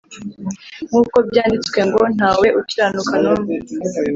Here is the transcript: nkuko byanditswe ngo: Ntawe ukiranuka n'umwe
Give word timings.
nkuko 0.87 1.15
byanditswe 1.27 1.79
ngo: 1.87 2.01
Ntawe 2.15 2.47
ukiranuka 2.59 3.13
n'umwe 3.23 3.55